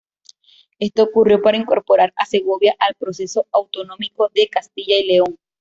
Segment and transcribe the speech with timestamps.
[0.79, 5.37] Esto ocurrió para incorporar a Segovia al proceso autonómico de Castilla y León.